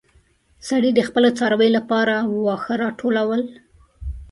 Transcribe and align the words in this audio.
سړی 0.67 0.91
د 0.95 0.99
خپلو 1.07 1.29
څارويو 1.37 1.75
لپاره 1.77 2.15
واښه 2.43 2.73
راټولول. 2.83 3.41